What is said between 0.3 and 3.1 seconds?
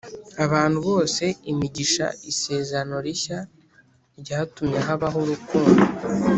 abantu bose imigisha Isezerano